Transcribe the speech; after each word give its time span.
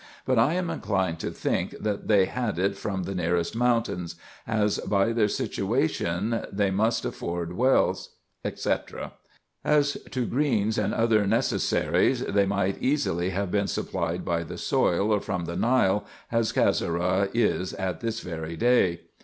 But 0.25 0.39
I 0.39 0.55
am 0.55 0.71
inclined 0.71 1.19
to 1.19 1.29
think, 1.29 1.75
that 1.79 2.07
they 2.07 2.25
had 2.25 2.57
it 2.57 2.75
from 2.75 3.03
the 3.03 3.13
nearest 3.13 3.55
mountains; 3.55 4.15
as, 4.47 4.79
by 4.79 5.13
their 5.13 5.27
situation, 5.27 6.43
they 6.51 6.71
must 6.71 7.05
afford 7.05 7.53
wells, 7.53 8.09
&c. 8.51 8.73
As 9.63 9.97
to 10.09 10.25
greens 10.25 10.79
and 10.79 10.95
other 10.95 11.27
necessaries, 11.27 12.21
they 12.25 12.47
might 12.47 12.81
easily 12.81 13.29
have 13.29 13.51
been 13.51 13.67
supplied 13.67 14.25
by 14.25 14.41
the 14.41 14.57
soil, 14.57 15.11
or 15.11 15.19
from 15.21 15.45
the 15.45 15.55
Nile, 15.55 16.07
as 16.31 16.51
Cassara 16.51 17.29
is 17.31 17.75
at 17.75 17.99
this 17.99 18.21
very 18.21 18.55
day. 18.57 19.01